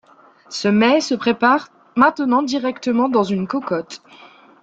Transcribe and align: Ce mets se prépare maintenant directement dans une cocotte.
Ce 0.49 0.67
mets 0.67 0.99
se 0.99 1.13
prépare 1.13 1.67
maintenant 1.95 2.41
directement 2.41 3.07
dans 3.07 3.21
une 3.21 3.47
cocotte. 3.47 4.01